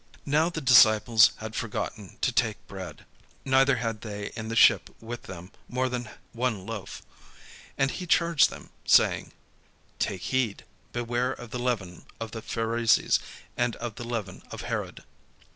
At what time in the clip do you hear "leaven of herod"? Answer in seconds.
14.03-15.03